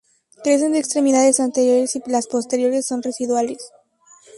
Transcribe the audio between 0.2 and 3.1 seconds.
Carecen de extremidades anteriores y las posteriores son